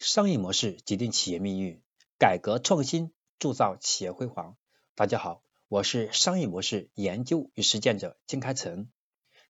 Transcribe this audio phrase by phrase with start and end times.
[0.00, 1.82] 商业模式决定企业命运，
[2.18, 4.56] 改革创新铸造企业辉煌。
[4.94, 8.88] 大家好，我是商业模式研究与实践者金开成，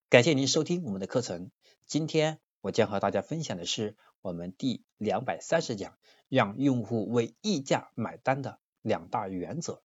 [0.08, 1.52] 感谢您收听我们的课程。
[1.86, 5.96] 今天我将和大家分享的是我们第两百三十讲，
[6.28, 9.84] 让用户为溢价买单的两大原则。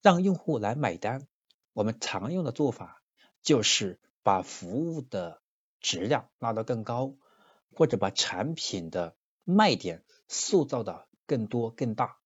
[0.00, 1.28] 让用户来买单，
[1.72, 3.00] 我们常用的做法
[3.42, 5.40] 就是把服务的
[5.80, 7.14] 质量拉得更高，
[7.72, 9.14] 或者把产品的
[9.44, 12.18] 卖点塑造的更多更大，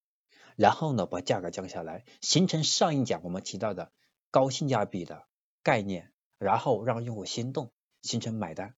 [0.57, 3.93] 然后呢，把价格降下来，形成上一讲我们提到的
[4.31, 5.27] 高性价比的
[5.63, 8.75] 概念，然后让用户心动，形成买单。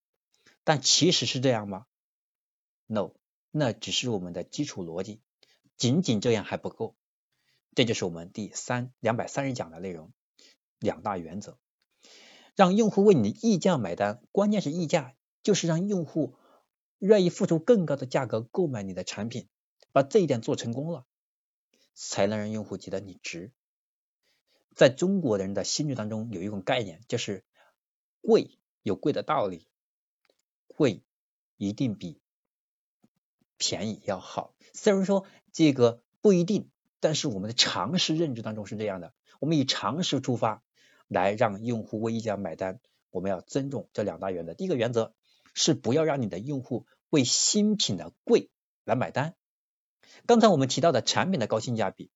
[0.63, 1.85] 但其实是这样吗
[2.87, 3.11] ？No，
[3.51, 5.21] 那只是我们的基础逻辑，
[5.77, 6.95] 仅仅这样还不够。
[7.75, 10.11] 这就是我们第三两百三十讲的内容，
[10.79, 11.57] 两大原则，
[12.55, 16.35] 让用户为你的溢价买单，关键是溢价，就是让用户。
[16.99, 19.47] 愿意付出更高的价格购买你的产品，
[19.93, 21.05] 把这一点做成功了，
[21.93, 23.51] 才能让用户觉得你值。
[24.75, 27.45] 在中国人的心智当中有一种概念，就是
[28.21, 29.65] 贵有贵的道理，
[30.67, 31.01] 贵
[31.55, 32.19] 一定比
[33.57, 34.53] 便宜要好。
[34.73, 39.13] 虽然说这个不一定，但是我们的常识认知当中是这样的。
[39.39, 40.63] 我们以常识出发
[41.07, 44.53] 来让用户为一家买单，我们要尊重这两大原则。
[44.53, 45.13] 第一个原则。
[45.59, 48.49] 是不要让你的用户为新品的贵
[48.85, 49.35] 来买单。
[50.25, 52.11] 刚才我们提到的产品的高性价比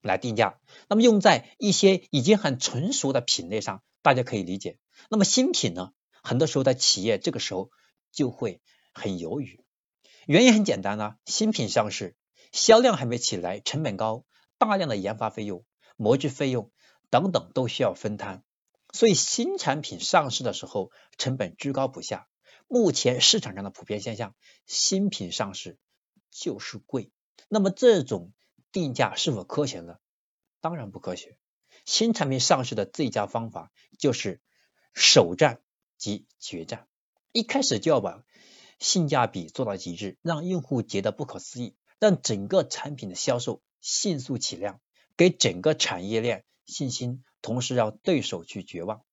[0.00, 4.78] 来定价，那么用在一些已经很成熟的品类上，大家可以理解。
[5.10, 5.90] 那么新品呢，
[6.22, 7.72] 很多时候在企业这个时候
[8.12, 8.62] 就会
[8.94, 9.64] 很犹豫。
[10.26, 12.14] 原因很简单啊，新品上市，
[12.52, 14.24] 销量还没起来，成本高，
[14.56, 15.64] 大量的研发费用、
[15.96, 16.70] 模具费用
[17.10, 18.44] 等等都需要分摊。
[18.92, 22.28] 所以新产品上市的时候，成本居高不下。
[22.68, 24.34] 目前市场上的普遍现象，
[24.66, 25.78] 新品上市
[26.30, 27.10] 就是贵。
[27.48, 28.32] 那么这种
[28.72, 29.98] 定价是否科学呢？
[30.60, 31.38] 当然不科学。
[31.84, 34.40] 新产品上市的最佳方法就是
[34.94, 35.60] 首战
[35.96, 36.88] 即决战，
[37.32, 38.24] 一开始就要把
[38.78, 44.80] 性价比做到极致，让用户觉得不可思议，让整个产品的销售迅速起量，
[45.16, 47.22] 给整个产业链信心。
[47.42, 49.04] 同时让对手去绝望，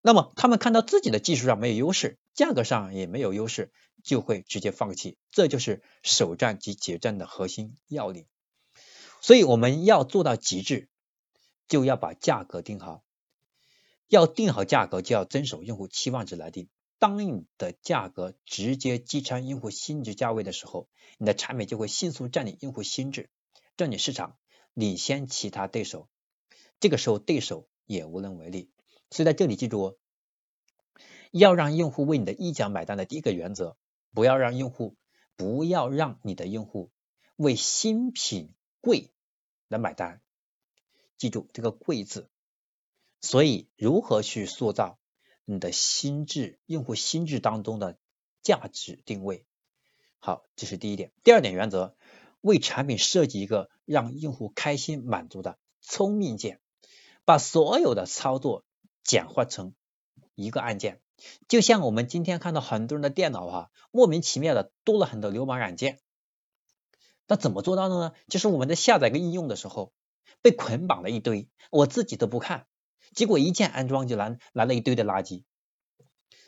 [0.00, 3.72] 那么他们看到自己的技术上没有优势，价格上也没有优势，
[4.04, 5.18] 就会直接放弃。
[5.30, 8.26] 这就是首战及决战的核心要领。
[9.20, 10.88] 所以我们要做到极致，
[11.66, 13.02] 就要把价格定好。
[14.06, 16.68] 要定好价格，就要遵守用户期望值来定。
[16.98, 20.88] 当你的价格直接击穿用户心智价位的时候，
[21.18, 23.28] 你的产品就会迅速占领用户心智，
[23.76, 24.36] 占领市场，
[24.72, 26.08] 领先其他对手。
[26.80, 28.70] 这个时候对手也无能为力，
[29.10, 29.96] 所以在这里记住哦，
[31.30, 33.76] 要让用户为你的溢价买单的第一个原则，
[34.12, 34.96] 不要让用户，
[35.36, 36.90] 不要让你的用户
[37.36, 39.12] 为新品贵
[39.68, 40.20] 来买单。
[41.16, 42.28] 记住这个贵字。
[43.20, 44.98] 所以如何去塑造
[45.44, 47.98] 你的心智用户心智当中的
[48.42, 49.44] 价值定位？
[50.20, 51.12] 好，这是第一点。
[51.24, 51.96] 第二点原则，
[52.40, 56.60] 为产品设计一个让用户开心满足的聪明键。
[57.24, 58.64] 把所有的操作
[59.08, 59.72] 简化成
[60.34, 61.00] 一个按键，
[61.48, 65.98] 就像我们今天看到很多人的电脑哈，莫名其妙的多了很多流氓软件。
[67.26, 68.12] 那怎么做到的呢？
[68.28, 69.94] 就是我们在下载个应用的时候，
[70.42, 72.66] 被捆绑了一堆，我自己都不看，
[73.14, 75.42] 结果一键安装就来来了一堆的垃圾。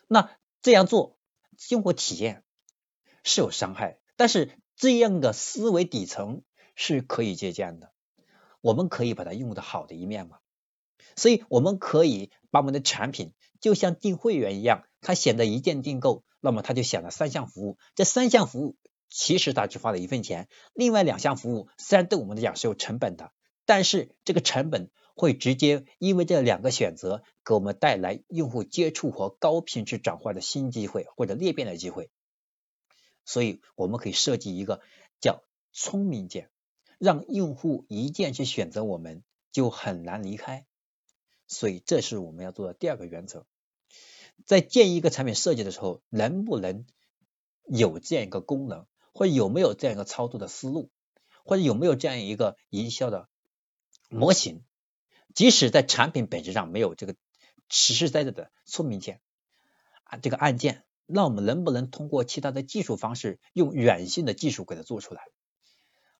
[0.07, 1.17] 那这样做
[1.71, 2.45] 用户体验
[3.25, 6.43] 是有伤害，但是这样的思维底层
[6.75, 7.91] 是可以借鉴的，
[8.61, 10.41] 我们可以把它用的好的一面嘛。
[11.17, 17.79] 所以我们可以把我们的产品就像订会员一样，它显得一键订购，那么它就显得三项服务。
[17.95, 18.77] 这三项服务
[19.09, 23.33] 其实它只花了一份钱，另外两项服务虽然对我们来讲是有成本的，
[23.67, 32.11] 但是这个成本会直接因为这两个选择给我们带来用户接触和高品质转化的新机会或者裂变的机会。
[33.27, 34.81] 所以我们可以设计一个
[35.21, 36.51] 叫聪明键，
[36.99, 39.23] 让用户一键去选择我们，
[39.53, 40.67] 就很难离开。
[41.51, 43.45] 所以这是我们要做的第二个原则，
[44.47, 46.87] 在建一个产品设计的时候，能不能
[47.67, 50.91] 有这样一个功能，或者有没有这样一个操作的思路，
[51.45, 53.29] 或者有没有这样一个营销的
[54.09, 54.63] 模型？
[55.35, 57.17] 即使在产品本质上没有这个
[57.69, 59.21] 实实在在的聪明键
[60.05, 65.23] 啊，这个按键，那我们能不能通过其他的技术方式，用软性的技术给它做出来？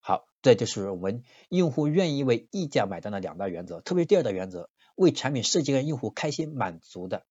[0.01, 4.69] 好，这就是我们用户愿意为溢价买单的两大原则，特别第二大原则。
[4.97, 7.25] 为产品设计让用户开心满足的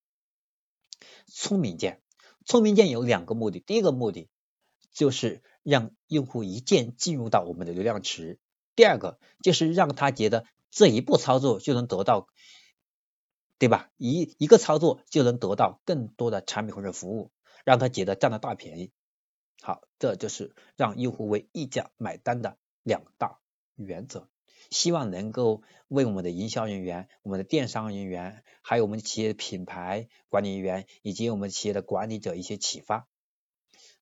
[1.27, 2.01] 聪明键，
[2.43, 3.59] 聪明键有两个目的。
[3.59, 4.27] 第一个目的
[4.91, 8.39] 就是让用户一键进入到我们的流量池。
[8.75, 12.27] 第二个就是让他觉得这一步操作就能得到，
[13.59, 13.91] 对吧？
[13.97, 17.29] 一一个操作就能得到更多的产品或者服务，
[17.65, 18.91] 让他觉得占了大便宜。
[19.61, 23.39] 好，这就是让用户为溢价买单的两大
[23.75, 24.29] 原则。
[24.71, 33.07] 希望能够为我们的营销人员、我们的电商人员，还有我们企业的品牌管理人员以及我们企业的管理者一些启发。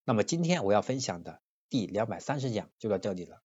[0.03, 3.41] 那么今天我要分享的第两百三十讲就到这里了。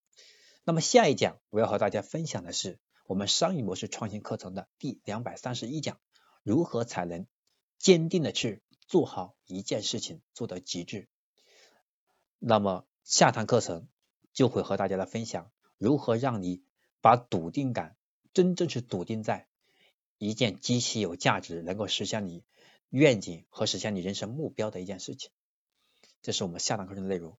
[0.65, 6.01] 那么下一讲我要和大家分享的是我们商业模式创新课程的第两百三十一讲，
[6.43, 7.27] 如何才能
[7.79, 11.09] 坚定的去做好一件事情，做到极致。
[12.45, 13.89] 那么下堂课程
[14.33, 16.63] 就会和大家来分享如何让你。
[17.05, 17.97] 把笃定感
[18.33, 19.49] 真正是笃定在
[20.19, 22.45] 一件极其有价值、能够实现你
[22.91, 25.33] 愿景和实现你人生目标的一件事情。
[26.21, 27.37] 这是我们下堂课程的内容。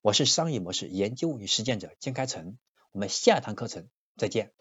[0.00, 2.56] 我是商业模式研究与实践者金开成，
[2.92, 4.54] 我们下堂课程再见。